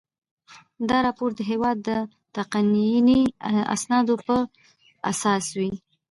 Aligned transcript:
دا 0.89 0.97
راپور 1.07 1.29
د 1.35 1.41
هیواد 1.51 1.77
د 1.87 1.89
تقنیني 2.35 3.21
اسنادو 3.75 4.15
په 4.25 4.35
اساس 5.11 5.45
وي. 5.59 5.73